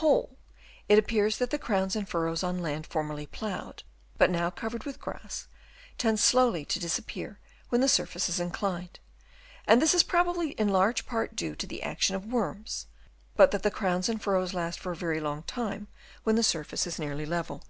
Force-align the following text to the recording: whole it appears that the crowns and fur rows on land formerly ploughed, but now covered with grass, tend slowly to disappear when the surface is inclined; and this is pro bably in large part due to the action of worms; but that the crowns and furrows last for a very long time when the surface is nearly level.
whole 0.00 0.36
it 0.90 0.98
appears 0.98 1.38
that 1.38 1.48
the 1.48 1.58
crowns 1.58 1.96
and 1.96 2.06
fur 2.06 2.26
rows 2.26 2.42
on 2.42 2.58
land 2.58 2.86
formerly 2.86 3.24
ploughed, 3.24 3.82
but 4.18 4.28
now 4.28 4.50
covered 4.50 4.84
with 4.84 5.00
grass, 5.00 5.48
tend 5.96 6.20
slowly 6.20 6.66
to 6.66 6.78
disappear 6.78 7.38
when 7.70 7.80
the 7.80 7.88
surface 7.88 8.28
is 8.28 8.38
inclined; 8.38 9.00
and 9.66 9.80
this 9.80 9.94
is 9.94 10.02
pro 10.02 10.22
bably 10.22 10.54
in 10.60 10.68
large 10.68 11.06
part 11.06 11.34
due 11.34 11.56
to 11.56 11.66
the 11.66 11.82
action 11.82 12.14
of 12.14 12.26
worms; 12.26 12.88
but 13.36 13.52
that 13.52 13.62
the 13.62 13.70
crowns 13.70 14.06
and 14.06 14.22
furrows 14.22 14.52
last 14.52 14.78
for 14.78 14.92
a 14.92 14.96
very 14.96 15.18
long 15.18 15.42
time 15.44 15.88
when 16.24 16.36
the 16.36 16.42
surface 16.42 16.86
is 16.86 16.98
nearly 16.98 17.24
level. 17.24 17.62